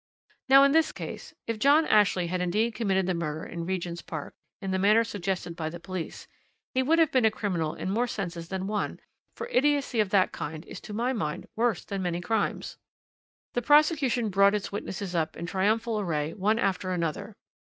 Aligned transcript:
"Now 0.49 0.63
in 0.63 0.71
this 0.71 0.91
case, 0.91 1.35
if 1.45 1.59
John 1.59 1.85
Ashley 1.85 2.25
had 2.25 2.41
indeed 2.41 2.73
committed 2.73 3.05
the 3.05 3.13
murder 3.13 3.45
in 3.45 3.67
Regent's 3.67 4.01
Park 4.01 4.33
in 4.59 4.71
the 4.71 4.79
manner 4.79 5.03
suggested 5.03 5.55
by 5.55 5.69
the 5.69 5.79
police, 5.79 6.27
he 6.73 6.81
would 6.81 6.97
have 6.97 7.11
been 7.11 7.23
a 7.23 7.29
criminal 7.29 7.75
in 7.75 7.91
more 7.91 8.07
senses 8.07 8.47
than 8.47 8.65
one, 8.65 8.99
for 9.35 9.47
idiocy 9.49 9.99
of 9.99 10.09
that 10.09 10.31
kind 10.31 10.65
is 10.65 10.81
to 10.81 10.93
my 10.95 11.13
mind 11.13 11.47
worse 11.55 11.85
than 11.85 12.01
many 12.01 12.19
crimes. 12.19 12.79
"The 13.53 13.61
prosecution 13.61 14.29
brought 14.29 14.55
its 14.55 14.71
witnesses 14.71 15.13
up 15.13 15.37
in 15.37 15.45
triumphal 15.45 15.99
array 15.99 16.33
one 16.33 16.57
after 16.57 16.89
another. 16.91 17.35